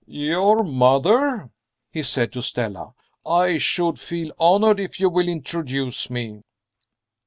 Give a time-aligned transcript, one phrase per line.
[0.07, 1.51] "Your mother?"
[1.91, 2.93] he said to Stella.
[3.23, 6.41] "I should feel honored if you will introduce me."